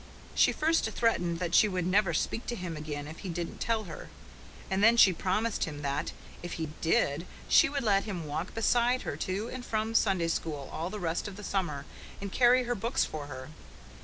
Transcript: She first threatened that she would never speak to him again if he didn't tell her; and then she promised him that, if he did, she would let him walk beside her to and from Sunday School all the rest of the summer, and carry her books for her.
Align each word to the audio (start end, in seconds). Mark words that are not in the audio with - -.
She 0.33 0.51
first 0.51 0.89
threatened 0.89 1.37
that 1.37 1.53
she 1.53 1.67
would 1.69 1.85
never 1.85 2.11
speak 2.11 2.47
to 2.47 2.55
him 2.55 2.75
again 2.75 3.07
if 3.07 3.19
he 3.19 3.29
didn't 3.29 3.59
tell 3.59 3.83
her; 3.83 4.09
and 4.67 4.83
then 4.83 4.97
she 4.97 5.13
promised 5.13 5.65
him 5.65 5.83
that, 5.83 6.11
if 6.41 6.53
he 6.53 6.69
did, 6.81 7.27
she 7.47 7.69
would 7.69 7.83
let 7.83 8.05
him 8.05 8.25
walk 8.25 8.55
beside 8.55 9.03
her 9.03 9.15
to 9.17 9.47
and 9.49 9.63
from 9.63 9.93
Sunday 9.93 10.29
School 10.29 10.67
all 10.73 10.89
the 10.89 10.99
rest 10.99 11.27
of 11.27 11.35
the 11.35 11.43
summer, 11.43 11.85
and 12.19 12.31
carry 12.31 12.63
her 12.63 12.73
books 12.73 13.05
for 13.05 13.27
her. 13.27 13.49